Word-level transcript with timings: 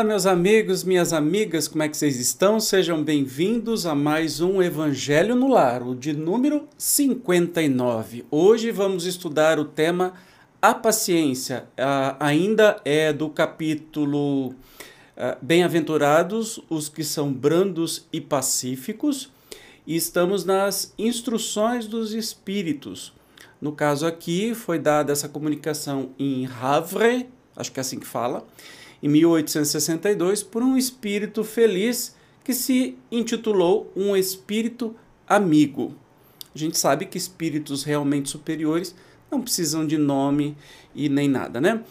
Olá, 0.00 0.08
meus 0.08 0.24
amigos, 0.24 0.82
minhas 0.82 1.12
amigas, 1.12 1.68
como 1.68 1.82
é 1.82 1.88
que 1.88 1.94
vocês 1.94 2.18
estão? 2.18 2.58
Sejam 2.58 3.04
bem-vindos 3.04 3.84
a 3.84 3.94
mais 3.94 4.40
um 4.40 4.62
Evangelho 4.62 5.36
no 5.36 5.46
Lar, 5.46 5.86
o 5.86 5.94
de 5.94 6.14
número 6.14 6.66
59. 6.78 8.24
Hoje 8.30 8.70
vamos 8.70 9.04
estudar 9.04 9.58
o 9.58 9.64
tema 9.66 10.14
A 10.62 10.72
Paciência. 10.72 11.66
Ainda 12.18 12.80
é 12.82 13.12
do 13.12 13.28
capítulo 13.28 14.46
uh, 14.48 14.54
Bem-aventurados 15.42 16.58
os 16.70 16.88
que 16.88 17.04
são 17.04 17.30
brandos 17.30 18.08
e 18.10 18.22
pacíficos, 18.22 19.30
e 19.86 19.96
estamos 19.96 20.46
nas 20.46 20.94
instruções 20.96 21.86
dos 21.86 22.14
Espíritos. 22.14 23.12
No 23.60 23.72
caso 23.72 24.06
aqui, 24.06 24.54
foi 24.54 24.78
dada 24.78 25.12
essa 25.12 25.28
comunicação 25.28 26.12
em 26.18 26.46
Havre, 26.46 27.28
acho 27.54 27.70
que 27.70 27.78
é 27.78 27.82
assim 27.82 28.00
que 28.00 28.06
fala 28.06 28.46
em 29.02 29.08
1862 29.08 30.42
por 30.42 30.62
um 30.62 30.76
espírito 30.76 31.42
feliz 31.44 32.14
que 32.44 32.52
se 32.52 32.96
intitulou 33.10 33.92
Um 33.94 34.16
Espírito 34.16 34.94
Amigo. 35.28 35.94
A 36.54 36.58
gente 36.58 36.76
sabe 36.76 37.06
que 37.06 37.16
espíritos 37.16 37.84
realmente 37.84 38.28
superiores 38.28 38.94
não 39.30 39.40
precisam 39.40 39.86
de 39.86 39.96
nome 39.96 40.56
e 40.94 41.08
nem 41.08 41.28
nada, 41.28 41.60
né? 41.60 41.82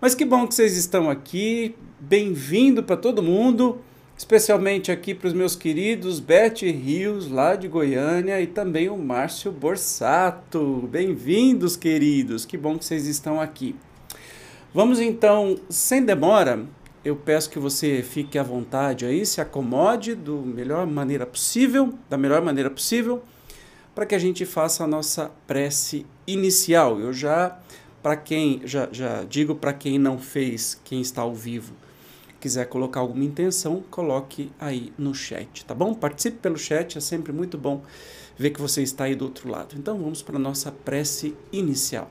Mas 0.00 0.14
que 0.14 0.24
bom 0.24 0.46
que 0.46 0.54
vocês 0.54 0.76
estão 0.76 1.08
aqui. 1.08 1.74
Bem-vindo 2.00 2.82
para 2.82 2.96
todo 2.96 3.22
mundo, 3.22 3.78
especialmente 4.16 4.90
aqui 4.90 5.14
para 5.14 5.28
os 5.28 5.34
meus 5.34 5.54
queridos 5.54 6.18
Beth 6.18 6.62
Rios, 6.62 7.30
lá 7.30 7.54
de 7.54 7.68
Goiânia, 7.68 8.40
e 8.40 8.46
também 8.46 8.88
o 8.88 8.96
Márcio 8.96 9.52
Borsato. 9.52 10.88
Bem-vindos, 10.90 11.76
queridos. 11.76 12.44
Que 12.44 12.56
bom 12.56 12.76
que 12.76 12.84
vocês 12.84 13.06
estão 13.06 13.40
aqui. 13.40 13.76
Vamos 14.72 15.00
então, 15.00 15.58
sem 15.68 16.04
demora, 16.04 16.64
eu 17.04 17.16
peço 17.16 17.50
que 17.50 17.58
você 17.58 18.04
fique 18.04 18.38
à 18.38 18.42
vontade 18.44 19.04
aí, 19.04 19.26
se 19.26 19.40
acomode 19.40 20.14
do 20.14 20.36
melhor 20.42 20.86
maneira 20.86 21.26
possível, 21.26 21.92
da 22.08 22.16
melhor 22.16 22.40
maneira 22.40 22.70
possível, 22.70 23.20
para 23.96 24.06
que 24.06 24.14
a 24.14 24.18
gente 24.18 24.46
faça 24.46 24.84
a 24.84 24.86
nossa 24.86 25.28
prece 25.44 26.06
inicial. 26.24 27.00
Eu 27.00 27.12
já 27.12 27.58
para 28.00 28.14
quem 28.14 28.62
já, 28.64 28.88
já 28.92 29.24
digo 29.24 29.56
para 29.56 29.72
quem 29.72 29.98
não 29.98 30.20
fez, 30.20 30.80
quem 30.84 31.00
está 31.00 31.22
ao 31.22 31.34
vivo, 31.34 31.74
quiser 32.38 32.66
colocar 32.66 33.00
alguma 33.00 33.24
intenção, 33.24 33.82
coloque 33.90 34.52
aí 34.56 34.92
no 34.96 35.12
chat, 35.12 35.64
tá 35.64 35.74
bom? 35.74 35.92
Participe 35.94 36.38
pelo 36.38 36.56
chat, 36.56 36.96
é 36.96 37.00
sempre 37.00 37.32
muito 37.32 37.58
bom 37.58 37.82
ver 38.38 38.50
que 38.50 38.60
você 38.60 38.82
está 38.82 39.04
aí 39.04 39.16
do 39.16 39.24
outro 39.24 39.50
lado. 39.50 39.74
Então 39.76 39.98
vamos 39.98 40.22
para 40.22 40.36
a 40.36 40.38
nossa 40.38 40.70
prece 40.70 41.34
inicial. 41.50 42.08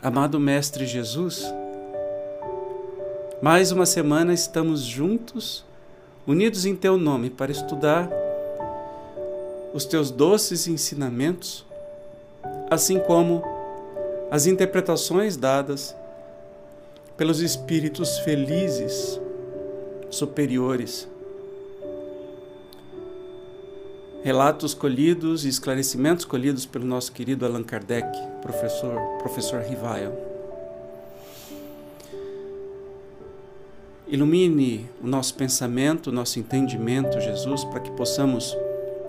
Amado 0.00 0.38
Mestre 0.38 0.86
Jesus, 0.86 1.42
mais 3.42 3.72
uma 3.72 3.84
semana 3.84 4.32
estamos 4.32 4.82
juntos, 4.82 5.64
unidos 6.24 6.64
em 6.64 6.76
Teu 6.76 6.96
nome, 6.96 7.30
para 7.30 7.50
estudar 7.50 8.08
os 9.74 9.84
Teus 9.84 10.12
doces 10.12 10.68
ensinamentos, 10.68 11.66
assim 12.70 13.00
como 13.00 13.42
as 14.30 14.46
interpretações 14.46 15.36
dadas 15.36 15.96
pelos 17.16 17.40
Espíritos 17.40 18.20
felizes, 18.20 19.20
superiores 20.10 21.08
relatos 24.22 24.74
colhidos 24.74 25.44
e 25.44 25.48
esclarecimentos 25.48 26.24
colhidos 26.24 26.66
pelo 26.66 26.84
nosso 26.84 27.12
querido 27.12 27.46
Allan 27.46 27.62
Kardec, 27.62 28.06
professor, 28.42 29.00
professor 29.18 29.60
Rivail. 29.62 30.12
Ilumine 34.06 34.88
o 35.02 35.06
nosso 35.06 35.34
pensamento, 35.34 36.08
o 36.08 36.12
nosso 36.12 36.38
entendimento, 36.38 37.20
Jesus, 37.20 37.62
para 37.64 37.80
que 37.80 37.90
possamos 37.90 38.56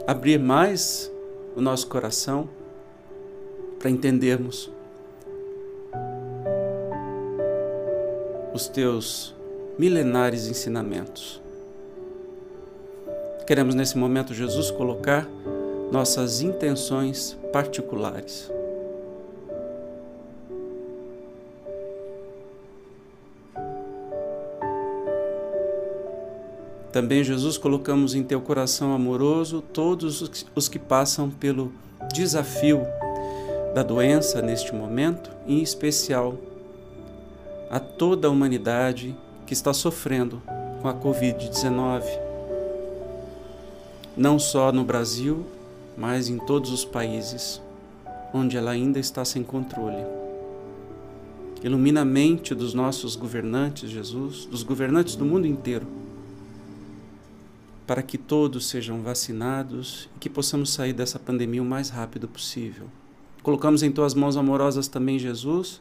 abrir 0.05 0.37
mais 0.37 1.11
o 1.55 1.61
nosso 1.61 1.87
coração 1.87 2.49
para 3.79 3.89
entendermos 3.89 4.69
os 8.53 8.67
teus 8.67 9.33
milenares 9.77 10.47
ensinamentos. 10.47 11.41
Queremos 13.49 13.73
nesse 13.73 13.97
momento, 13.97 14.31
Jesus, 14.31 14.69
colocar 14.69 15.27
nossas 15.91 16.39
intenções 16.39 17.35
particulares. 17.51 18.47
Também, 26.91 27.23
Jesus, 27.23 27.57
colocamos 27.57 28.13
em 28.13 28.21
teu 28.23 28.39
coração 28.39 28.93
amoroso 28.93 29.63
todos 29.73 30.47
os 30.53 30.69
que 30.69 30.77
passam 30.77 31.31
pelo 31.31 31.73
desafio 32.13 32.83
da 33.73 33.81
doença 33.81 34.43
neste 34.43 34.75
momento, 34.75 35.31
em 35.47 35.63
especial 35.63 36.37
a 37.67 37.79
toda 37.79 38.27
a 38.27 38.29
humanidade 38.29 39.17
que 39.47 39.53
está 39.53 39.73
sofrendo 39.73 40.39
com 40.83 40.87
a 40.87 40.93
Covid-19 40.93 42.28
não 44.19 44.37
só 44.37 44.69
no 44.69 44.83
Brasil, 44.83 45.45
mas 45.97 46.27
em 46.27 46.37
todos 46.37 46.73
os 46.73 46.83
países 46.83 47.61
onde 48.33 48.57
ela 48.57 48.71
ainda 48.71 48.99
está 48.99 49.23
sem 49.23 49.41
controle. 49.41 50.05
Ilumina 51.63 52.01
a 52.01 52.05
mente 52.05 52.53
dos 52.53 52.73
nossos 52.73 53.15
governantes, 53.15 53.89
Jesus, 53.89 54.45
dos 54.45 54.61
governantes 54.61 55.15
do 55.15 55.23
mundo 55.23 55.47
inteiro, 55.47 55.87
para 57.87 58.03
que 58.03 58.17
todos 58.17 58.67
sejam 58.67 59.01
vacinados 59.01 60.09
e 60.13 60.19
que 60.19 60.29
possamos 60.29 60.73
sair 60.73 60.91
dessa 60.91 61.17
pandemia 61.17 61.61
o 61.61 61.65
mais 61.65 61.87
rápido 61.87 62.27
possível. 62.27 62.87
Colocamos 63.41 63.83
em 63.83 63.91
tuas 63.91 64.13
mãos 64.13 64.35
amorosas 64.35 64.89
também, 64.89 65.17
Jesus, 65.17 65.79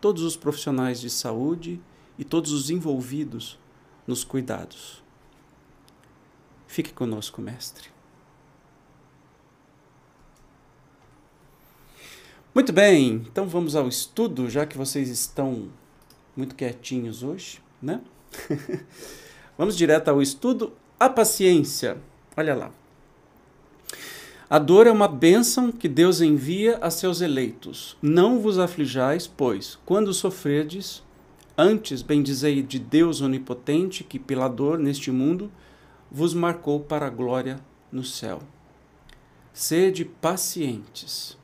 todos 0.00 0.22
os 0.22 0.36
profissionais 0.36 1.00
de 1.00 1.10
saúde 1.10 1.80
e 2.16 2.22
todos 2.22 2.52
os 2.52 2.70
envolvidos 2.70 3.58
nos 4.06 4.22
cuidados. 4.22 5.01
Fique 6.72 6.90
conosco, 6.90 7.42
Mestre. 7.42 7.90
Muito 12.54 12.72
bem, 12.72 13.26
então 13.30 13.46
vamos 13.46 13.76
ao 13.76 13.86
estudo, 13.86 14.48
já 14.48 14.64
que 14.64 14.78
vocês 14.78 15.10
estão 15.10 15.68
muito 16.34 16.54
quietinhos 16.54 17.22
hoje, 17.22 17.60
né? 17.82 18.00
vamos 19.58 19.76
direto 19.76 20.08
ao 20.08 20.22
estudo. 20.22 20.72
A 20.98 21.10
paciência. 21.10 21.98
Olha 22.34 22.54
lá. 22.54 22.72
A 24.48 24.58
dor 24.58 24.86
é 24.86 24.90
uma 24.90 25.08
bênção 25.08 25.70
que 25.70 25.86
Deus 25.86 26.22
envia 26.22 26.78
a 26.78 26.88
seus 26.88 27.20
eleitos. 27.20 27.98
Não 28.00 28.40
vos 28.40 28.58
aflijais, 28.58 29.26
pois, 29.26 29.78
quando 29.84 30.14
sofrerdes, 30.14 31.02
antes 31.54 32.00
bendizei 32.00 32.62
de 32.62 32.78
Deus 32.78 33.20
onipotente, 33.20 34.02
que 34.02 34.18
pela 34.18 34.48
dor 34.48 34.78
neste 34.78 35.10
mundo 35.10 35.52
vos 36.14 36.34
marcou 36.34 36.78
para 36.78 37.06
a 37.06 37.10
glória 37.10 37.58
no 37.90 38.04
céu. 38.04 38.42
Sede 39.50 40.04
pacientes. 40.04 41.38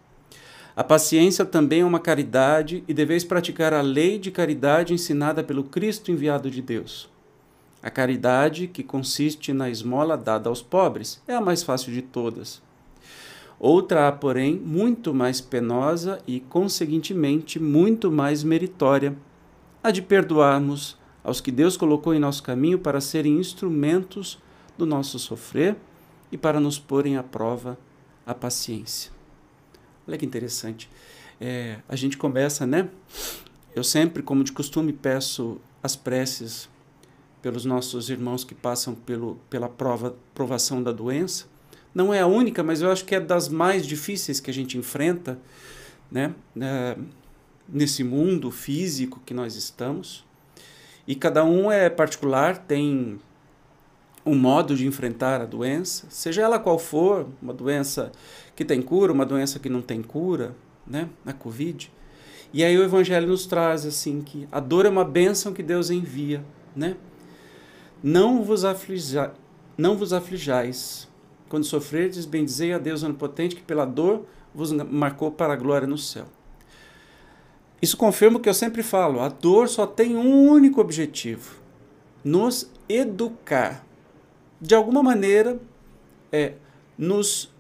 A 0.77 0.85
paciência 0.85 1.45
também 1.45 1.81
é 1.81 1.85
uma 1.85 1.99
caridade 1.99 2.85
e 2.87 2.93
deveis 2.93 3.25
praticar 3.25 3.73
a 3.73 3.81
lei 3.81 4.19
de 4.19 4.31
caridade 4.31 4.93
ensinada 4.93 5.43
pelo 5.43 5.65
Cristo 5.65 6.13
enviado 6.13 6.51
de 6.51 6.61
Deus. 6.61 7.09
A 7.83 7.89
caridade, 7.89 8.69
que 8.69 8.83
consiste 8.83 9.55
na 9.55 9.71
esmola 9.71 10.19
dada 10.19 10.51
aos 10.51 10.61
pobres, 10.61 11.23
é 11.27 11.35
a 11.35 11.41
mais 11.41 11.63
fácil 11.63 11.93
de 11.93 12.03
todas. 12.03 12.61
Outra 13.59 14.07
há, 14.07 14.13
porém, 14.13 14.55
muito 14.55 15.15
mais 15.15 15.41
penosa 15.41 16.21
e, 16.27 16.41
conseguintemente, 16.41 17.59
muito 17.59 18.11
mais 18.13 18.45
meritória, 18.45 19.17
a 19.83 19.91
de 19.91 20.03
perdoarmos 20.03 20.99
aos 21.25 21.41
que 21.41 21.51
Deus 21.51 21.77
colocou 21.77 22.15
em 22.15 22.21
nosso 22.21 22.43
caminho 22.43 22.79
para 22.79 23.01
serem 23.01 23.39
instrumentos 23.39 24.39
do 24.79 24.87
nosso 24.87 25.19
sofrer 25.19 25.77
e 26.31 26.39
para 26.39 26.61
nos 26.61 26.79
porem 26.79 27.17
à 27.17 27.23
prova 27.23 27.77
a 28.25 28.33
paciência. 28.33 29.11
Olha 30.07 30.17
que 30.17 30.25
interessante. 30.25 30.89
É, 31.41 31.79
a 31.89 31.97
gente 31.97 32.17
começa, 32.17 32.67
né? 32.67 32.89
Eu 33.75 33.85
sempre, 33.85 34.23
como 34.23 34.43
de 34.43 34.53
costume, 34.53 34.93
peço 34.93 35.61
as 35.83 35.97
preces 35.97 36.69
pelos 37.43 37.65
nossos 37.65 38.09
irmãos 38.09 38.45
que 38.45 38.55
passam 38.55 38.95
pelo, 38.95 39.37
pela 39.51 39.69
prova, 39.69 40.17
provação 40.35 40.83
da 40.83 40.93
doença. 40.93 41.47
Não 41.95 42.13
é 42.13 42.21
a 42.21 42.27
única, 42.27 42.63
mas 42.63 42.81
eu 42.81 42.91
acho 42.91 43.05
que 43.05 43.15
é 43.15 43.21
das 43.21 43.49
mais 43.49 43.87
difíceis 43.87 44.41
que 44.41 44.51
a 44.51 44.55
gente 44.55 44.79
enfrenta, 44.79 45.39
né? 46.11 46.35
É, 46.61 46.97
nesse 47.69 48.03
mundo 48.03 48.51
físico 48.51 49.21
que 49.25 49.35
nós 49.35 49.55
estamos. 49.57 50.25
E 51.07 51.15
cada 51.15 51.45
um 51.45 51.71
é 51.71 51.89
particular, 51.89 52.59
tem 52.59 53.19
um 54.29 54.35
modo 54.35 54.77
de 54.77 54.87
enfrentar 54.87 55.41
a 55.41 55.47
doença, 55.47 56.07
seja 56.11 56.43
ela 56.43 56.59
qual 56.59 56.79
for, 56.79 57.27
uma 57.41 57.55
doença 57.55 58.13
que 58.55 58.65
tem 58.65 58.83
cura, 58.83 59.13
uma 59.13 59.25
doença 59.25 59.59
que 59.59 59.69
não 59.69 59.81
tem 59.81 60.03
cura, 60.03 60.55
né? 60.87 61.09
A 61.25 61.33
Covid. 61.33 61.91
E 62.53 62.65
aí 62.65 62.77
o 62.79 62.83
Evangelho 62.83 63.27
nos 63.27 63.47
traz 63.47 63.87
assim 63.87 64.21
que 64.21 64.49
a 64.53 64.61
dor 64.61 64.87
é 64.87 64.89
uma 64.89 65.05
bênção 65.05 65.53
que 65.53 65.63
Deus 65.63 65.91
envia, 65.91 66.45
né? 66.75 66.97
Não 68.03 68.43
vos, 68.43 68.65
aflija, 68.65 69.33
não 69.77 69.97
vos 69.97 70.13
aflijais. 70.13 71.09
Quando 71.49 71.65
sofrerdes, 71.65 72.27
bendizei 72.27 72.73
a 72.73 72.79
Deus 72.79 73.03
Onipotente, 73.03 73.57
que 73.57 73.63
pela 73.63 73.85
dor 73.85 74.27
vos 74.55 74.73
marcou 74.73 75.31
para 75.31 75.55
a 75.55 75.57
glória 75.57 75.87
no 75.87 75.99
céu. 75.99 76.27
Isso 77.81 77.97
confirma 77.97 78.39
o 78.39 78.41
que 78.41 78.49
eu 78.49 78.55
sempre 78.55 78.83
falo: 78.83 79.21
a 79.21 79.29
dor 79.29 79.69
só 79.69 79.87
tem 79.87 80.17
um 80.17 80.49
único 80.49 80.81
objetivo: 80.81 81.55
nos 82.23 82.71
educar. 82.89 83.88
De 84.61 84.75
alguma 84.75 85.03
maneira, 85.03 85.61
é 86.33 86.55
nos 86.97 87.53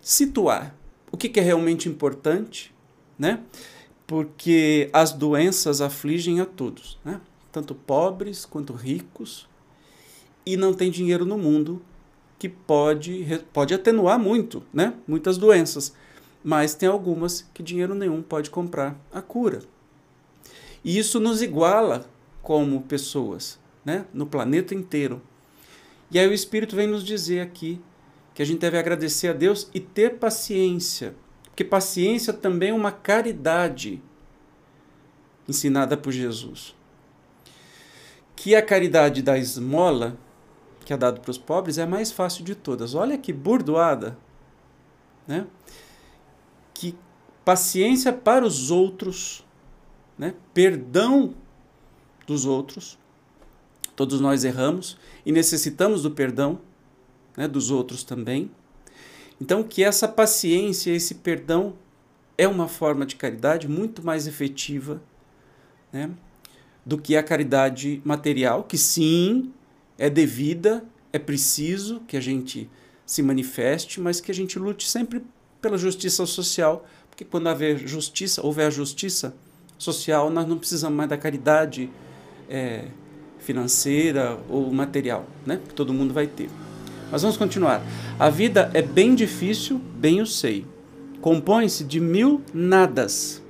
situar. 0.00 0.74
O 1.10 1.16
que, 1.16 1.28
que 1.28 1.40
é 1.40 1.42
realmente 1.42 1.88
importante, 1.88 2.72
né? 3.18 3.40
Porque 4.06 4.88
as 4.92 5.12
doenças 5.12 5.80
afligem 5.80 6.40
a 6.40 6.46
todos, 6.46 6.98
né? 7.04 7.20
Tanto 7.52 7.74
pobres 7.74 8.44
quanto 8.44 8.72
ricos, 8.72 9.48
e 10.44 10.56
não 10.56 10.72
tem 10.72 10.90
dinheiro 10.90 11.24
no 11.24 11.36
mundo 11.36 11.82
que 12.38 12.48
pode, 12.48 13.26
pode 13.52 13.74
atenuar 13.74 14.18
muito, 14.18 14.62
né? 14.72 14.94
Muitas 15.06 15.36
doenças. 15.36 15.94
Mas 16.42 16.74
tem 16.74 16.88
algumas 16.88 17.46
que 17.52 17.62
dinheiro 17.62 17.94
nenhum 17.94 18.22
pode 18.22 18.48
comprar 18.48 18.98
a 19.12 19.20
cura. 19.20 19.60
E 20.82 20.98
isso 20.98 21.20
nos 21.20 21.42
iguala 21.42 22.08
como 22.42 22.80
pessoas, 22.82 23.58
né? 23.84 24.06
No 24.14 24.26
planeta 24.26 24.74
inteiro. 24.74 25.20
E 26.10 26.18
aí 26.18 26.26
o 26.26 26.32
Espírito 26.32 26.74
vem 26.74 26.86
nos 26.86 27.04
dizer 27.04 27.40
aqui 27.40 27.80
que 28.34 28.42
a 28.42 28.44
gente 28.44 28.60
deve 28.60 28.78
agradecer 28.78 29.28
a 29.28 29.32
Deus 29.32 29.68
e 29.72 29.80
ter 29.80 30.18
paciência. 30.18 31.14
Porque 31.44 31.64
paciência 31.64 32.32
também 32.32 32.70
é 32.70 32.74
uma 32.74 32.92
caridade 32.92 34.02
ensinada 35.48 35.96
por 35.96 36.12
Jesus. 36.12 36.74
Que 38.34 38.54
a 38.54 38.62
caridade 38.62 39.22
da 39.22 39.36
esmola 39.36 40.18
que 40.90 40.92
é 40.92 40.96
dado 40.96 41.20
para 41.20 41.30
os 41.30 41.38
pobres 41.38 41.78
é 41.78 41.82
a 41.82 41.86
mais 41.86 42.10
fácil 42.10 42.44
de 42.44 42.54
todas. 42.54 42.96
Olha 42.96 43.16
que 43.16 43.32
burdoada, 43.32 44.18
né? 45.24 45.46
Que 46.74 46.96
paciência 47.44 48.12
para 48.12 48.44
os 48.44 48.72
outros, 48.72 49.46
né? 50.18 50.34
Perdão 50.52 51.34
dos 52.26 52.44
outros. 52.44 52.98
Todos 54.00 54.18
nós 54.18 54.44
erramos 54.44 54.96
e 55.26 55.30
necessitamos 55.30 56.04
do 56.04 56.10
perdão, 56.10 56.58
né, 57.36 57.46
dos 57.46 57.70
outros 57.70 58.02
também. 58.02 58.50
Então 59.38 59.62
que 59.62 59.84
essa 59.84 60.08
paciência, 60.08 60.90
esse 60.90 61.16
perdão 61.16 61.74
é 62.38 62.48
uma 62.48 62.66
forma 62.66 63.04
de 63.04 63.14
caridade 63.14 63.68
muito 63.68 64.02
mais 64.02 64.26
efetiva, 64.26 65.02
né? 65.92 66.08
do 66.82 66.96
que 66.96 67.14
a 67.14 67.22
caridade 67.22 68.00
material, 68.02 68.64
que 68.64 68.78
sim, 68.78 69.52
é 69.98 70.08
devida, 70.08 70.82
é 71.12 71.18
preciso 71.18 72.00
que 72.08 72.16
a 72.16 72.22
gente 72.22 72.70
se 73.04 73.22
manifeste, 73.22 74.00
mas 74.00 74.18
que 74.18 74.30
a 74.30 74.34
gente 74.34 74.58
lute 74.58 74.88
sempre 74.88 75.22
pela 75.60 75.76
justiça 75.76 76.24
social, 76.24 76.86
porque 77.10 77.22
quando 77.22 77.48
haver 77.48 77.86
justiça, 77.86 78.40
houver 78.42 78.68
a 78.68 78.70
justiça 78.70 79.36
social, 79.76 80.30
nós 80.30 80.48
não 80.48 80.56
precisamos 80.56 80.96
mais 80.96 81.10
da 81.10 81.18
caridade 81.18 81.90
é, 82.48 82.88
financeira 83.40 84.38
ou 84.48 84.70
material, 84.72 85.26
né? 85.44 85.60
Que 85.68 85.74
todo 85.74 85.92
mundo 85.92 86.14
vai 86.14 86.26
ter. 86.26 86.48
Mas 87.10 87.22
vamos 87.22 87.36
continuar. 87.36 87.82
A 88.18 88.30
vida 88.30 88.70
é 88.72 88.82
bem 88.82 89.14
difícil, 89.14 89.80
bem 89.96 90.20
o 90.20 90.26
sei. 90.26 90.64
Compõe-se 91.20 91.84
de 91.84 92.00
mil 92.00 92.42
nadas, 92.54 93.42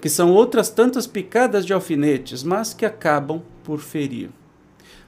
que 0.00 0.08
são 0.08 0.32
outras 0.32 0.70
tantas 0.70 1.06
picadas 1.06 1.66
de 1.66 1.72
alfinetes, 1.72 2.42
mas 2.42 2.72
que 2.72 2.86
acabam 2.86 3.42
por 3.62 3.80
ferir. 3.80 4.30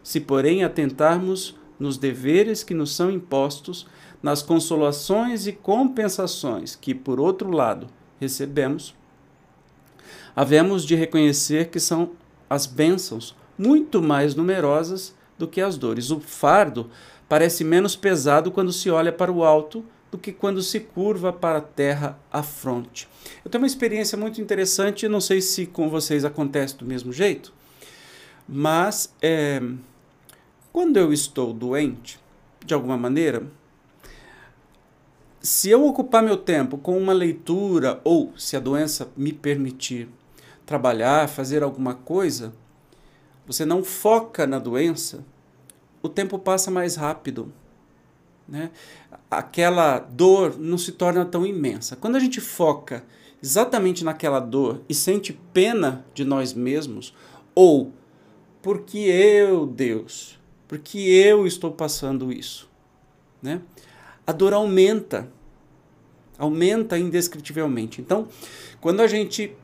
Se, 0.03 0.21
porém, 0.21 0.65
atentarmos 0.65 1.57
nos 1.79 1.97
deveres 1.97 2.63
que 2.63 2.75
nos 2.75 2.95
são 2.95 3.11
impostos, 3.11 3.87
nas 4.23 4.43
consolações 4.43 5.47
e 5.47 5.53
compensações 5.53 6.75
que, 6.75 6.95
por 6.95 7.21
outro 7.21 7.51
lado, 7.51 7.87
recebemos, 8.19 8.95
havemos 10.35 10.85
de 10.85 10.95
reconhecer 10.95 11.69
que 11.69 11.79
são 11.79 12.11
as 12.49 12.67
bênçãos 12.67 13.37
muito 13.59 14.03
mais 14.03 14.35
numerosas 14.35 15.15
do 15.39 15.47
que 15.47 15.61
as 15.61 15.77
dores. 15.77 16.11
O 16.11 16.21
fardo 16.21 16.91
parece 17.29 17.65
menos 17.65 17.97
pesado 17.97 18.51
quando 18.51 18.73
se 18.73 18.91
olha 18.91 19.13
para 19.13 19.33
o 19.33 19.45
alto 19.45 19.85
do 20.11 20.19
que 20.19 20.33
quando 20.33 20.63
se 20.63 20.81
curva 20.81 21.33
para 21.33 21.59
a 21.59 21.63
terra 21.63 22.19
à 22.33 22.43
fronte. 22.43 23.09
Eu 23.45 23.51
tenho 23.51 23.63
uma 23.63 23.67
experiência 23.67 24.17
muito 24.17 24.41
interessante, 24.41 25.09
não 25.09 25.21
sei 25.21 25.41
se 25.41 25.67
com 25.67 25.89
vocês 25.89 26.25
acontece 26.25 26.77
do 26.77 26.85
mesmo 26.85 27.13
jeito, 27.13 27.53
mas 28.49 29.13
é, 29.21 29.61
quando 30.73 30.97
eu 30.97 31.13
estou 31.13 31.53
doente, 31.53 32.21
de 32.65 32.75
alguma 32.75 32.97
maneira, 32.97 33.45
se 35.41 35.71
eu 35.71 35.85
ocupar 35.87 36.23
meu 36.23 36.37
tempo 36.37 36.77
com 36.79 36.99
uma 36.99 37.13
leitura 37.13 38.01
ou 38.03 38.33
se 38.37 38.57
a 38.57 38.61
doença 38.61 39.09
me 39.17 39.33
permitir 39.33 40.09
trabalhar, 40.65 41.29
fazer 41.29 41.63
alguma 41.63 41.95
coisa, 41.95 42.53
você 43.47 43.65
não 43.65 43.85
foca 43.85 44.47
na 44.47 44.59
doença, 44.59 45.25
o 46.03 46.09
tempo 46.09 46.39
passa 46.39 46.71
mais 46.71 46.97
rápido. 46.97 47.53
Né? 48.49 48.71
Aquela 49.31 49.99
dor 49.99 50.59
não 50.59 50.79
se 50.79 50.93
torna 50.93 51.25
tão 51.25 51.47
imensa. 51.47 51.97
Quando 51.97 52.17
a 52.17 52.21
gente 52.21 52.41
foca 52.41 53.05
exatamente 53.43 54.05
naquela 54.05 54.41
dor 54.41 54.81
e 54.89 54.95
sente 54.95 55.33
pena 55.53 56.05
de 56.15 56.25
nós 56.25 56.53
mesmos, 56.53 57.15
ou 57.55 57.93
porque 58.63 58.99
eu, 58.99 59.67
Deus, 59.67 60.39
porque 60.67 60.99
eu 60.99 61.47
estou 61.47 61.71
passando 61.71 62.33
isso. 62.33 62.69
Né? 63.43 63.61
A 64.27 64.33
dor 64.33 64.53
aumenta, 64.53 65.31
aumenta 66.37 66.99
indescritivelmente. 66.99 68.01
Então, 68.01 68.29
quando 68.81 69.01
a 69.01 69.07
gente 69.07 69.57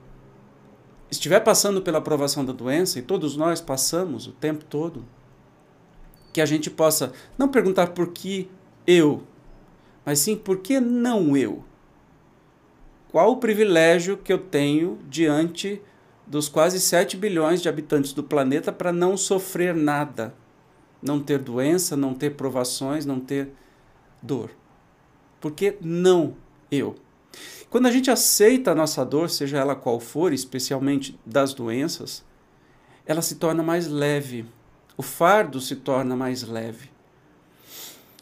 estiver 1.12 1.38
passando 1.38 1.81
pela 1.81 1.99
aprovação 1.99 2.45
da 2.45 2.52
doença, 2.52 2.99
e 2.99 3.02
todos 3.02 3.37
nós 3.37 3.61
passamos 3.61 4.26
o 4.26 4.33
tempo 4.33 4.64
todo, 4.64 5.04
que 6.33 6.40
a 6.40 6.47
gente 6.47 6.69
possa 6.69 7.12
não 7.38 7.47
perguntar 7.47 7.88
por 7.88 8.09
que 8.09 8.50
eu, 8.85 9.23
mas 10.04 10.19
sim 10.19 10.35
por 10.35 10.59
que 10.59 10.81
não 10.81 11.37
eu? 11.37 11.62
Qual 13.12 13.31
o 13.31 13.37
privilégio 13.37 14.16
que 14.16 14.33
eu 14.33 14.38
tenho 14.38 14.99
diante 15.09 15.81
dos 16.26 16.49
quase 16.49 16.81
7 16.81 17.16
bilhões 17.16 17.62
de 17.62 17.69
habitantes 17.69 18.12
do 18.12 18.25
planeta 18.25 18.73
para 18.73 18.92
não 18.92 19.16
sofrer 19.16 19.75
nada? 19.75 20.35
não 21.02 21.21
ter 21.21 21.38
doença, 21.38 21.97
não 21.97 22.14
ter 22.14 22.37
provações, 22.37 23.04
não 23.04 23.19
ter 23.19 23.50
dor. 24.23 24.50
Porque 25.40 25.76
não 25.81 26.37
eu. 26.71 26.95
Quando 27.71 27.87
a 27.87 27.91
gente 27.91 28.11
aceita 28.11 28.73
a 28.73 28.75
nossa 28.75 29.05
dor, 29.05 29.31
seja 29.31 29.59
ela 29.59 29.75
qual 29.75 29.99
for, 29.99 30.33
especialmente 30.33 31.19
das 31.25 31.55
doenças, 31.55 32.25
ela 33.07 33.23
se 33.23 33.37
torna 33.37 33.62
mais 33.62 33.89
leve. 33.89 34.45
O 34.97 35.03
fardo 35.03 35.61
se 35.61 35.77
torna 35.77 36.15
mais 36.15 36.43
leve. 36.43 36.91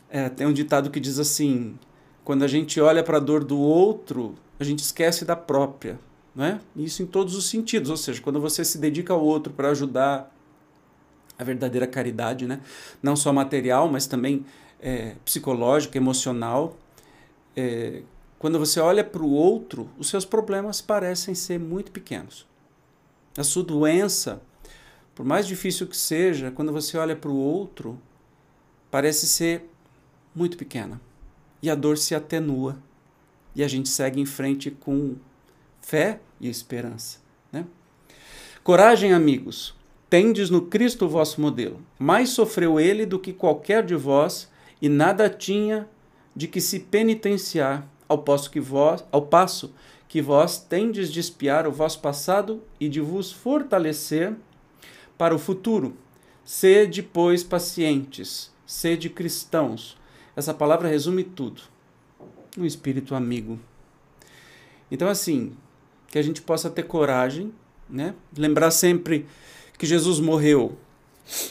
É, 0.09 0.29
tem 0.29 0.47
um 0.47 0.53
ditado 0.53 0.91
que 0.91 1.01
diz 1.01 1.19
assim: 1.19 1.79
quando 2.25 2.43
a 2.43 2.49
gente 2.49 2.81
olha 2.81 3.03
para 3.03 3.17
a 3.17 3.21
dor 3.21 3.45
do 3.45 3.59
outro, 3.59 4.35
a 4.59 4.65
gente 4.65 4.81
esquece 4.81 5.25
da 5.25 5.37
própria. 5.37 5.99
Não 6.35 6.45
é? 6.45 6.61
Isso 6.77 7.03
em 7.03 7.07
todos 7.07 7.35
os 7.35 7.49
sentidos. 7.49 7.91
Ou 7.91 7.97
seja, 7.97 8.21
quando 8.21 8.41
você 8.41 8.65
se 8.65 8.79
dedica 8.79 9.13
ao 9.13 9.23
outro 9.23 9.53
para 9.53 9.71
ajudar, 9.71 10.33
a 11.41 11.45
verdadeira 11.45 11.87
caridade, 11.87 12.47
né? 12.47 12.61
não 13.03 13.17
só 13.17 13.33
material, 13.33 13.89
mas 13.89 14.07
também 14.07 14.45
é, 14.79 15.17
psicológica, 15.25 15.97
emocional. 15.97 16.77
É, 17.57 18.03
quando 18.41 18.59
você 18.59 18.81
olha 18.81 19.05
para 19.05 19.23
o 19.23 19.31
outro, 19.31 19.91
os 19.99 20.09
seus 20.09 20.25
problemas 20.25 20.81
parecem 20.81 21.35
ser 21.35 21.61
muito 21.61 21.93
pequenos. 21.93 22.47
A 23.37 23.45
sua 23.45 23.63
doença, 23.63 24.41
por 25.15 25.27
mais 25.27 25.47
difícil 25.47 25.87
que 25.87 25.97
seja, 25.97 26.51
quando 26.51 26.73
você 26.73 26.97
olha 26.97 27.15
para 27.15 27.31
o 27.31 27.37
outro, 27.37 28.01
parece 28.91 29.27
ser 29.27 29.69
muito 30.35 30.57
pequena. 30.57 30.99
E 31.63 31.69
a 31.69 31.75
dor 31.75 31.99
se 31.99 32.15
atenua. 32.15 32.79
E 33.55 33.63
a 33.63 33.69
gente 33.69 33.91
segue 33.91 34.19
em 34.19 34.25
frente 34.25 34.71
com 34.71 35.17
fé 35.83 36.19
e 36.41 36.49
esperança. 36.49 37.19
Né? 37.53 37.67
Coragem, 38.65 39.13
amigos. 39.13 39.75
Tendes 40.09 40.49
no 40.49 40.63
Cristo 40.63 41.05
o 41.05 41.11
vosso 41.11 41.43
modelo. 41.43 41.79
Mais 41.99 42.31
sofreu 42.31 42.81
ele 42.81 43.05
do 43.05 43.19
que 43.19 43.35
qualquer 43.35 43.85
de 43.85 43.97
vós, 43.97 44.51
e 44.81 44.89
nada 44.89 45.29
tinha 45.29 45.87
de 46.35 46.49
que 46.49 46.63
se 46.63 46.81
penitenciar 46.81 47.87
ao 48.11 48.19
passo 48.19 48.51
que 48.51 48.59
vós, 48.59 49.05
ao 49.13 49.23
passo 49.23 49.73
que 50.09 50.21
vós 50.21 50.59
tendes 50.59 51.13
de 51.13 51.21
espiar 51.21 51.65
o 51.65 51.71
vosso 51.71 52.01
passado 52.01 52.61
e 52.81 52.89
de 52.89 53.01
vos 53.01 53.31
fortalecer 53.31 54.35
para 55.17 55.33
o 55.33 55.39
futuro. 55.39 55.97
Sede, 56.45 57.05
pois, 57.05 57.45
pacientes, 57.45 58.53
sede 58.67 59.09
cristãos. 59.09 59.97
Essa 60.35 60.53
palavra 60.53 60.89
resume 60.89 61.23
tudo. 61.23 61.63
Um 62.59 62.65
espírito 62.65 63.15
amigo. 63.15 63.61
Então, 64.91 65.07
assim, 65.07 65.53
que 66.09 66.19
a 66.19 66.23
gente 66.23 66.43
possa 66.43 66.69
ter 66.69 66.83
coragem, 66.83 67.55
né? 67.89 68.17
Lembrar 68.37 68.73
sempre 68.73 69.25
que 69.79 69.87
Jesus 69.87 70.19
morreu 70.19 70.77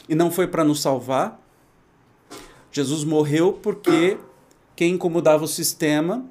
e 0.09 0.13
não 0.13 0.29
foi 0.29 0.45
para 0.45 0.65
nos 0.65 0.81
salvar. 0.81 1.41
Jesus 2.69 3.05
morreu 3.05 3.53
porque 3.53 4.17
quem 4.75 4.95
incomodava 4.95 5.45
o 5.45 5.47
sistema 5.47 6.25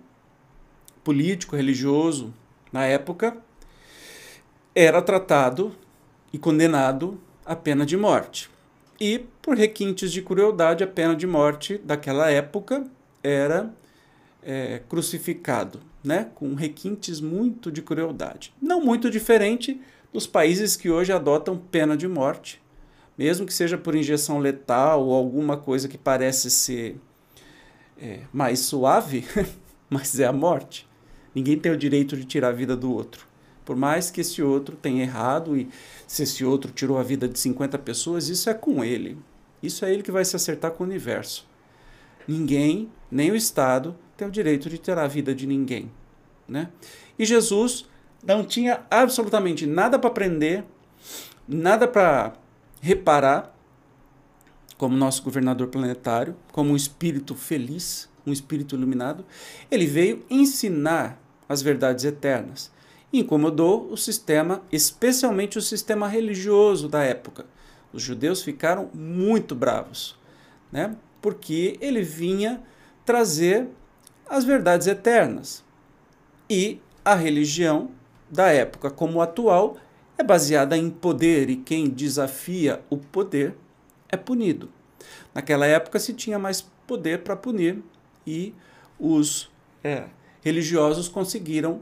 político, 1.08 1.56
religioso 1.56 2.34
na 2.70 2.84
época, 2.84 3.34
era 4.74 5.00
tratado 5.00 5.74
e 6.30 6.36
condenado 6.36 7.18
à 7.46 7.56
pena 7.56 7.86
de 7.86 7.96
morte. 7.96 8.50
E, 9.00 9.20
por 9.40 9.56
requintes 9.56 10.12
de 10.12 10.20
crueldade, 10.20 10.84
a 10.84 10.86
pena 10.86 11.16
de 11.16 11.26
morte 11.26 11.78
daquela 11.78 12.30
época 12.30 12.86
era 13.22 13.74
é, 14.42 14.82
crucificado, 14.86 15.80
né? 16.04 16.28
com 16.34 16.52
requintes 16.54 17.22
muito 17.22 17.72
de 17.72 17.80
crueldade. 17.80 18.52
Não 18.60 18.82
muito 18.82 19.10
diferente 19.10 19.80
dos 20.12 20.26
países 20.26 20.76
que 20.76 20.90
hoje 20.90 21.10
adotam 21.10 21.56
pena 21.56 21.96
de 21.96 22.06
morte, 22.06 22.60
mesmo 23.16 23.46
que 23.46 23.54
seja 23.54 23.78
por 23.78 23.94
injeção 23.94 24.40
letal 24.40 25.06
ou 25.06 25.14
alguma 25.14 25.56
coisa 25.56 25.88
que 25.88 25.96
parece 25.96 26.50
ser 26.50 27.00
é, 27.96 28.20
mais 28.30 28.58
suave, 28.58 29.24
mas 29.88 30.20
é 30.20 30.26
a 30.26 30.32
morte. 30.34 30.86
Ninguém 31.38 31.56
tem 31.56 31.70
o 31.70 31.76
direito 31.76 32.16
de 32.16 32.24
tirar 32.24 32.48
a 32.48 32.52
vida 32.52 32.76
do 32.76 32.92
outro. 32.92 33.24
Por 33.64 33.76
mais 33.76 34.10
que 34.10 34.22
esse 34.22 34.42
outro 34.42 34.74
tenha 34.74 35.04
errado 35.04 35.56
e 35.56 35.68
se 36.04 36.24
esse 36.24 36.44
outro 36.44 36.72
tirou 36.72 36.98
a 36.98 37.02
vida 37.04 37.28
de 37.28 37.38
50 37.38 37.78
pessoas, 37.78 38.28
isso 38.28 38.50
é 38.50 38.54
com 38.54 38.84
ele. 38.84 39.16
Isso 39.62 39.84
é 39.84 39.92
ele 39.92 40.02
que 40.02 40.10
vai 40.10 40.24
se 40.24 40.34
acertar 40.34 40.72
com 40.72 40.82
o 40.82 40.86
universo. 40.88 41.46
Ninguém, 42.26 42.90
nem 43.08 43.30
o 43.30 43.36
Estado, 43.36 43.96
tem 44.16 44.26
o 44.26 44.32
direito 44.32 44.68
de 44.68 44.78
tirar 44.78 45.04
a 45.04 45.06
vida 45.06 45.32
de 45.32 45.46
ninguém. 45.46 45.92
Né? 46.48 46.70
E 47.16 47.24
Jesus 47.24 47.88
não 48.20 48.42
tinha 48.42 48.84
absolutamente 48.90 49.64
nada 49.64 49.96
para 49.96 50.10
aprender, 50.10 50.64
nada 51.46 51.86
para 51.86 52.32
reparar, 52.80 53.56
como 54.76 54.96
nosso 54.96 55.22
governador 55.22 55.68
planetário, 55.68 56.34
como 56.50 56.72
um 56.72 56.76
espírito 56.76 57.36
feliz, 57.36 58.08
um 58.26 58.32
espírito 58.32 58.74
iluminado. 58.74 59.24
Ele 59.70 59.86
veio 59.86 60.24
ensinar 60.28 61.27
as 61.48 61.62
verdades 61.62 62.04
eternas. 62.04 62.70
Incomodou 63.12 63.90
o 63.90 63.96
sistema, 63.96 64.62
especialmente 64.70 65.56
o 65.56 65.62
sistema 65.62 66.06
religioso 66.06 66.88
da 66.88 67.02
época. 67.02 67.46
Os 67.92 68.02
judeus 68.02 68.42
ficaram 68.42 68.90
muito 68.92 69.54
bravos, 69.54 70.16
né? 70.70 70.94
porque 71.22 71.78
ele 71.80 72.02
vinha 72.02 72.62
trazer 73.04 73.66
as 74.28 74.44
verdades 74.44 74.86
eternas. 74.86 75.64
E 76.50 76.80
a 77.04 77.14
religião 77.14 77.90
da 78.30 78.48
época, 78.48 78.90
como 78.90 79.22
atual, 79.22 79.78
é 80.18 80.22
baseada 80.22 80.76
em 80.76 80.90
poder 80.90 81.48
e 81.48 81.56
quem 81.56 81.88
desafia 81.88 82.82
o 82.90 82.96
poder 82.98 83.54
é 84.08 84.16
punido. 84.16 84.68
Naquela 85.34 85.66
época 85.66 85.98
se 85.98 86.12
tinha 86.12 86.38
mais 86.38 86.60
poder 86.86 87.22
para 87.22 87.36
punir 87.36 87.82
e 88.26 88.54
os 88.98 89.50
é, 89.82 90.04
religiosos 90.42 91.08
conseguiram 91.08 91.80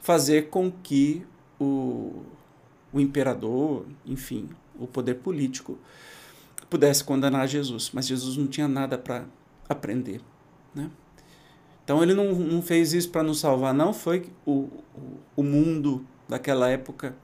fazer 0.00 0.48
com 0.48 0.70
que 0.70 1.24
o, 1.60 2.22
o 2.92 3.00
imperador, 3.00 3.86
enfim, 4.06 4.48
o 4.78 4.86
poder 4.86 5.16
político, 5.16 5.78
pudesse 6.68 7.04
condenar 7.04 7.46
Jesus. 7.46 7.90
Mas 7.92 8.06
Jesus 8.06 8.36
não 8.36 8.46
tinha 8.46 8.68
nada 8.68 8.96
para 8.96 9.24
aprender. 9.68 10.20
Né? 10.74 10.90
Então 11.84 12.02
ele 12.02 12.14
não, 12.14 12.32
não 12.32 12.62
fez 12.62 12.92
isso 12.92 13.10
para 13.10 13.22
nos 13.22 13.40
salvar, 13.40 13.74
não. 13.74 13.92
Foi 13.92 14.26
o, 14.46 14.68
o, 15.36 15.42
mundo 15.42 16.06
daquela 16.28 16.68
época 16.68 17.16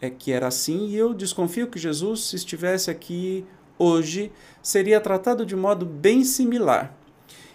é 0.00 0.10
que 0.10 0.32
era 0.32 0.48
assim. 0.48 0.88
E 0.88 0.96
eu 0.96 1.14
desconfio 1.14 1.68
que 1.68 1.78
Jesus, 1.78 2.24
se 2.24 2.36
estivesse 2.36 2.90
aqui 2.90 3.46
hoje, 3.78 4.32
seria 4.62 5.00
tratado 5.00 5.46
de 5.46 5.56
modo 5.56 5.86
bem 5.86 6.24
similar. 6.24 6.94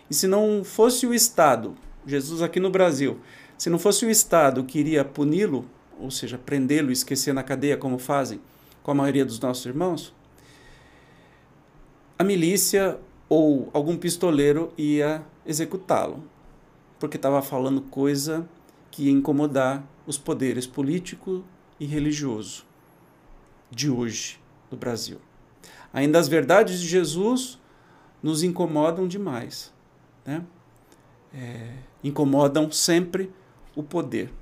E 0.09 0.13
se 0.13 0.25
não 0.27 0.63
fosse 0.63 1.05
o 1.05 1.13
Estado 1.13 1.75
Jesus 2.07 2.41
aqui 2.41 2.59
no 2.59 2.69
Brasil, 2.69 3.19
se 3.57 3.69
não 3.69 3.77
fosse 3.77 4.05
o 4.05 4.09
Estado 4.09 4.63
que 4.63 4.79
iria 4.79 5.03
puni-lo, 5.03 5.65
ou 5.99 6.09
seja, 6.09 6.37
prendê-lo 6.37 6.89
e 6.89 6.93
esquecer 6.93 7.33
na 7.33 7.43
cadeia, 7.43 7.75
como 7.75 7.97
fazem 7.97 8.39
com 8.81 8.91
a 8.91 8.95
maioria 8.95 9.25
dos 9.25 9.39
nossos 9.39 9.65
irmãos, 9.65 10.13
a 12.17 12.23
milícia 12.23 12.97
ou 13.27 13.69
algum 13.73 13.97
pistoleiro 13.97 14.71
ia 14.77 15.23
executá-lo, 15.45 16.23
porque 16.99 17.17
estava 17.17 17.41
falando 17.41 17.81
coisa 17.81 18.47
que 18.89 19.03
ia 19.03 19.11
incomodar 19.11 19.85
os 20.05 20.17
poderes 20.17 20.65
político 20.65 21.43
e 21.79 21.85
religioso 21.85 22.65
de 23.69 23.89
hoje 23.89 24.39
do 24.69 24.77
Brasil. 24.77 25.19
Ainda 25.93 26.17
as 26.17 26.27
verdades 26.27 26.79
de 26.79 26.87
Jesus 26.87 27.59
nos 28.23 28.43
incomodam 28.43 29.07
demais. 29.07 29.73
Né? 30.25 30.43
É, 31.37 31.71
incomodam 32.03 32.71
sempre 32.71 33.31
o 33.75 33.83
poder. 33.83 34.33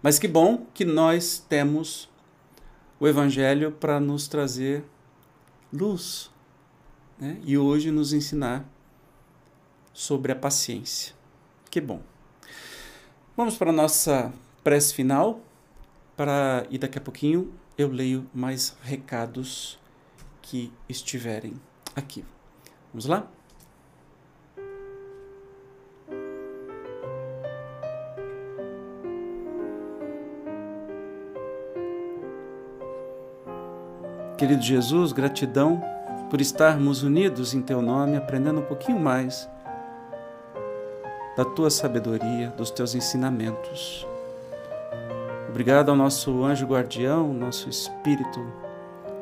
Mas 0.00 0.18
que 0.18 0.28
bom 0.28 0.66
que 0.72 0.84
nós 0.84 1.44
temos 1.48 2.08
o 3.00 3.08
Evangelho 3.08 3.72
para 3.72 3.98
nos 3.98 4.28
trazer 4.28 4.84
luz 5.72 6.30
né? 7.18 7.40
e 7.44 7.58
hoje 7.58 7.90
nos 7.90 8.12
ensinar 8.12 8.64
sobre 9.92 10.30
a 10.30 10.36
paciência. 10.36 11.14
Que 11.68 11.80
bom. 11.80 12.00
Vamos 13.36 13.56
para 13.56 13.70
a 13.70 13.72
nossa 13.72 14.32
prece 14.62 14.94
final 14.94 15.40
para 16.16 16.64
e 16.70 16.78
daqui 16.78 16.98
a 16.98 17.00
pouquinho 17.00 17.52
eu 17.76 17.88
leio 17.88 18.28
mais 18.32 18.76
recados 18.82 19.78
que 20.42 20.72
estiverem 20.88 21.54
aqui. 21.94 22.24
Vamos 22.92 23.06
lá? 23.06 23.28
Querido 34.38 34.62
Jesus, 34.62 35.10
gratidão 35.10 35.82
por 36.30 36.40
estarmos 36.40 37.02
unidos 37.02 37.54
em 37.54 37.60
Teu 37.60 37.82
nome, 37.82 38.16
aprendendo 38.16 38.60
um 38.60 38.64
pouquinho 38.64 39.00
mais 39.00 39.50
da 41.36 41.44
Tua 41.44 41.68
sabedoria, 41.70 42.50
dos 42.56 42.70
Teus 42.70 42.94
ensinamentos. 42.94 44.06
Obrigado 45.48 45.90
ao 45.90 45.96
nosso 45.96 46.44
anjo 46.44 46.66
guardião, 46.66 47.34
nosso 47.34 47.68
espírito 47.68 48.40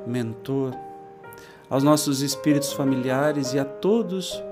mentor, 0.07 0.75
aos 1.71 1.83
nossos 1.83 2.21
espíritos 2.21 2.75
familiares 2.75 3.55
e 3.55 3.59
a 3.59 3.65
todos 3.65 4.43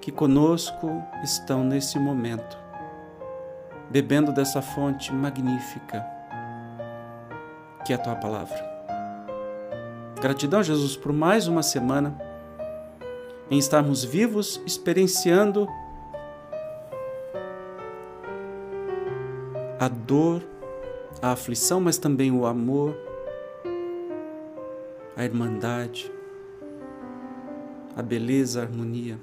que 0.00 0.12
conosco 0.12 1.02
estão 1.24 1.64
nesse 1.64 1.98
momento, 1.98 2.56
bebendo 3.90 4.30
dessa 4.30 4.62
fonte 4.62 5.12
magnífica 5.12 6.06
que 7.84 7.92
é 7.92 7.96
a 7.96 7.98
Tua 7.98 8.14
palavra. 8.14 8.75
Gratidão, 10.20 10.62
Jesus, 10.62 10.96
por 10.96 11.12
mais 11.12 11.46
uma 11.46 11.62
semana 11.62 12.18
em 13.50 13.58
estarmos 13.58 14.02
vivos, 14.02 14.60
experienciando 14.64 15.68
a 19.78 19.88
dor, 19.88 20.42
a 21.20 21.32
aflição, 21.32 21.82
mas 21.82 21.98
também 21.98 22.32
o 22.32 22.46
amor, 22.46 22.96
a 25.14 25.22
irmandade, 25.22 26.10
a 27.94 28.02
beleza, 28.02 28.60
a 28.60 28.62
harmonia. 28.64 29.18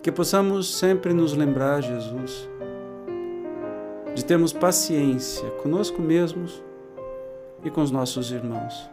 Que 0.00 0.12
possamos 0.12 0.78
sempre 0.78 1.12
nos 1.12 1.34
lembrar, 1.34 1.80
Jesus, 1.80 2.48
de 4.14 4.24
termos 4.24 4.52
paciência 4.52 5.50
conosco 5.62 6.00
mesmos 6.00 6.62
e 7.64 7.70
com 7.70 7.82
os 7.82 7.90
nossos 7.90 8.30
irmãos 8.30 8.90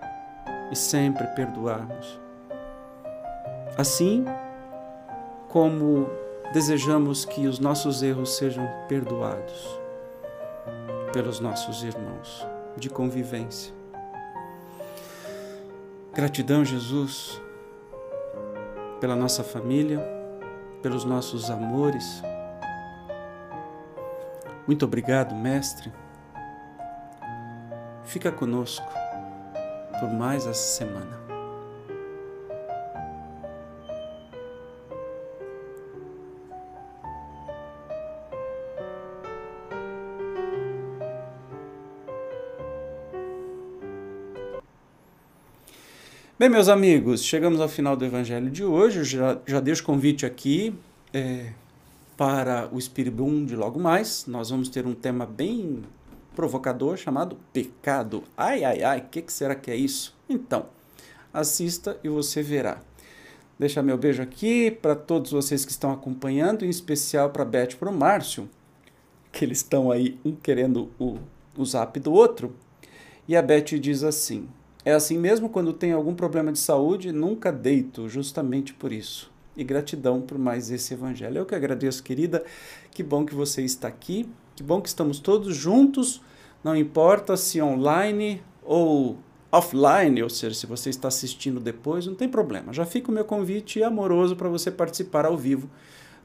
e 0.71 0.75
sempre 0.75 1.25
perdoarmos. 1.27 2.19
Assim 3.77 4.25
como 5.47 6.07
desejamos 6.53 7.25
que 7.25 7.47
os 7.47 7.59
nossos 7.59 8.03
erros 8.03 8.35
sejam 8.35 8.67
perdoados 8.87 9.79
pelos 11.11 11.39
nossos 11.39 11.83
irmãos 11.83 12.45
de 12.77 12.89
convivência. 12.89 13.73
Gratidão, 16.13 16.65
Jesus, 16.65 17.41
pela 18.99 19.15
nossa 19.15 19.43
família, 19.43 19.99
pelos 20.81 21.03
nossos 21.03 21.49
amores. 21.49 22.21
Muito 24.67 24.85
obrigado, 24.85 25.33
Mestre. 25.33 25.91
Fica 28.09 28.31
conosco 28.31 28.91
por 29.99 30.11
mais 30.11 30.47
essa 30.47 30.77
semana. 30.77 31.19
Bem, 46.39 46.49
meus 46.49 46.67
amigos, 46.67 47.23
chegamos 47.23 47.61
ao 47.61 47.69
final 47.69 47.95
do 47.95 48.03
evangelho 48.03 48.49
de 48.49 48.63
hoje. 48.63 48.99
Eu 48.99 49.05
já, 49.05 49.37
já 49.45 49.59
deixo 49.59 49.83
convite 49.83 50.25
aqui 50.25 50.73
é, 51.13 51.51
para 52.17 52.67
o 52.73 52.79
Espiribum 52.79 53.45
de 53.45 53.55
logo 53.55 53.79
mais. 53.79 54.25
Nós 54.25 54.49
vamos 54.49 54.67
ter 54.67 54.87
um 54.87 54.95
tema 54.95 55.27
bem 55.27 55.83
provocador 56.35 56.97
chamado 56.97 57.37
pecado. 57.51 58.23
Ai, 58.37 58.63
ai, 58.63 58.83
ai, 58.83 58.99
o 58.99 59.09
que, 59.09 59.21
que 59.21 59.33
será 59.33 59.55
que 59.55 59.71
é 59.71 59.75
isso? 59.75 60.15
Então, 60.27 60.67
assista 61.33 61.99
e 62.03 62.09
você 62.09 62.41
verá. 62.41 62.81
Deixa 63.57 63.83
meu 63.83 63.97
beijo 63.97 64.21
aqui 64.21 64.71
para 64.71 64.95
todos 64.95 65.31
vocês 65.31 65.65
que 65.65 65.71
estão 65.71 65.91
acompanhando, 65.91 66.63
em 66.63 66.69
especial 66.69 67.29
para 67.29 67.43
Beth 67.43 67.71
e 67.71 67.75
para 67.75 67.89
o 67.89 67.93
Márcio, 67.93 68.49
que 69.31 69.43
eles 69.43 69.57
estão 69.57 69.91
aí 69.91 70.17
um 70.23 70.33
querendo 70.33 70.89
o, 70.97 71.17
o 71.57 71.65
zap 71.65 71.99
do 71.99 72.13
outro. 72.13 72.55
E 73.27 73.35
a 73.35 73.41
Beth 73.41 73.77
diz 73.79 74.03
assim: 74.03 74.47
é 74.85 74.93
assim 74.93 75.17
mesmo 75.17 75.49
quando 75.49 75.73
tenho 75.73 75.97
algum 75.97 76.15
problema 76.15 76.51
de 76.51 76.59
saúde, 76.59 77.11
nunca 77.11 77.51
deito, 77.51 78.07
justamente 78.07 78.73
por 78.73 78.93
isso. 78.93 79.29
E 79.57 79.63
gratidão 79.63 80.21
por 80.21 80.37
mais 80.37 80.71
esse 80.71 80.93
evangelho. 80.93 81.39
Eu 81.39 81.45
que 81.45 81.53
agradeço, 81.53 82.01
querida. 82.01 82.43
Que 82.91 83.03
bom 83.03 83.25
que 83.25 83.35
você 83.35 83.61
está 83.61 83.89
aqui. 83.89 84.29
Que 84.59 84.63
bom 84.63 84.81
que 84.81 84.89
estamos 84.89 85.21
todos 85.21 85.55
juntos. 85.55 86.21
Não 86.61 86.75
importa 86.75 87.37
se 87.37 87.61
online 87.61 88.43
ou 88.61 89.17
offline, 89.49 90.21
ou 90.21 90.29
seja, 90.29 90.53
se 90.53 90.67
você 90.67 90.89
está 90.89 91.07
assistindo 91.07 91.61
depois, 91.61 92.05
não 92.05 92.13
tem 92.13 92.27
problema. 92.27 92.73
Já 92.73 92.85
fica 92.85 93.09
o 93.09 93.13
meu 93.13 93.23
convite 93.23 93.81
amoroso 93.81 94.35
para 94.35 94.49
você 94.49 94.69
participar 94.69 95.25
ao 95.25 95.37
vivo, 95.37 95.69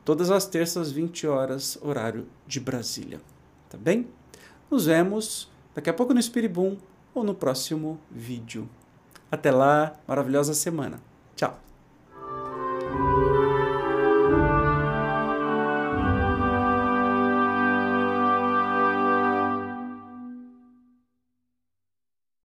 todas 0.04 0.32
as 0.32 0.46
terças, 0.46 0.90
20 0.90 1.28
horas, 1.28 1.78
horário 1.80 2.26
de 2.44 2.58
Brasília. 2.58 3.20
Tá 3.70 3.78
bem? 3.78 4.08
Nos 4.68 4.86
vemos 4.86 5.48
daqui 5.72 5.88
a 5.88 5.94
pouco 5.94 6.12
no 6.12 6.18
Espiribum 6.18 6.76
ou 7.14 7.22
no 7.22 7.36
próximo 7.36 8.00
vídeo. 8.10 8.68
Até 9.30 9.52
lá, 9.52 9.92
maravilhosa 10.08 10.54
semana. 10.54 11.00
Tchau! 11.36 11.73